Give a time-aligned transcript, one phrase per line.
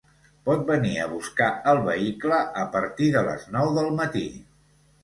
[0.47, 4.27] Pot venir a buscar el vehicle a partir de les nou del matí.